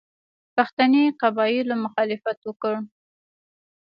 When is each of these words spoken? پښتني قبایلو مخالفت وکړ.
پښتني 0.55 1.03
قبایلو 1.21 1.75
مخالفت 1.85 2.39
وکړ. 2.43 2.75